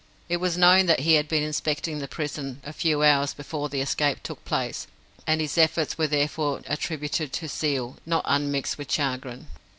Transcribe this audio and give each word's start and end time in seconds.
It 0.29 0.37
was 0.37 0.57
known 0.57 0.87
that 0.87 1.01
he 1.01 1.13
had 1.13 1.27
been 1.27 1.43
inspecting 1.43 1.99
the 1.99 2.07
prison 2.07 2.59
a 2.65 2.73
few 2.73 3.03
hours 3.03 3.35
before 3.35 3.69
the 3.69 3.81
escape 3.81 4.23
took 4.23 4.43
place, 4.45 4.87
and 5.27 5.39
his 5.39 5.59
efforts 5.59 5.95
were 5.95 6.07
therefore 6.07 6.61
attributed 6.65 7.31
to 7.33 7.47
zeal, 7.47 7.97
not 8.03 8.25
unmixed 8.27 8.79
with 8.79 8.91
chagrin. 8.91 9.45